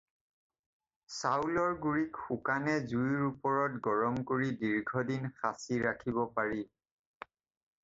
চাউলৰ 1.17 1.75
গুড়িক 1.83 2.17
শুকানে 2.29 2.73
জুইৰ 2.93 3.21
ওপৰত 3.27 3.79
গৰম 3.89 4.19
কৰি 4.33 4.49
দীৰ্ঘ 4.65 5.05
দিন 5.13 5.31
সাঁচি 5.43 5.81
ৰাখিব 5.87 6.21
পাৰি। 6.41 6.61